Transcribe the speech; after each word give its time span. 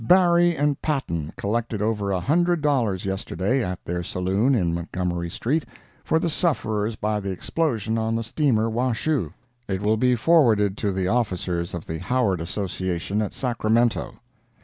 Barry 0.03 0.57
& 0.79 0.81
Patten 0.81 1.31
collected 1.37 1.79
over 1.79 2.09
a 2.11 2.19
hundred 2.19 2.63
dollars 2.63 3.05
yesterday, 3.05 3.63
at 3.63 3.85
their 3.85 4.01
saloon 4.01 4.55
in 4.55 4.73
Montgomery 4.73 5.29
street, 5.29 5.63
for 6.03 6.17
the 6.17 6.27
sufferers 6.27 6.95
by 6.95 7.19
the 7.19 7.29
explosion 7.29 7.99
on 7.99 8.15
the 8.15 8.23
steamer 8.23 8.67
Washoe. 8.67 9.31
It 9.67 9.83
will 9.83 9.97
be 9.97 10.15
forwarded 10.15 10.75
to 10.77 10.91
the 10.91 11.07
officers 11.07 11.75
of 11.75 11.85
the 11.85 11.99
Howard 11.99 12.41
Association 12.41 13.21
at 13.21 13.31
Sacramento. 13.35 14.15